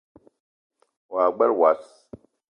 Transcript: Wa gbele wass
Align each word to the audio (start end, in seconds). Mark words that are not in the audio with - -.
Wa 1.13 1.23
gbele 1.35 1.53
wass 1.61 1.85